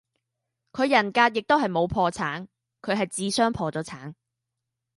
[0.71, 2.47] 佢人格亦都冇破產，
[2.81, 4.15] 佢系智商破咗產